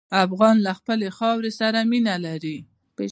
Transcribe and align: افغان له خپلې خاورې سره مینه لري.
افغان 0.25 0.55
له 0.65 0.71
خپلې 0.79 1.07
خاورې 1.17 1.51
سره 1.59 1.79
مینه 1.91 2.15
لري. 2.25 2.57